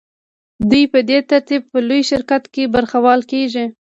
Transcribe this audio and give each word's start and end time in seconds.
دوی 0.69 0.83
په 0.93 0.99
دې 1.09 1.19
ترتیب 1.29 1.61
په 1.71 1.77
لوی 1.87 2.01
شرکت 2.09 2.43
کې 2.53 2.71
برخوال 2.75 3.21
کېږي 3.31 3.65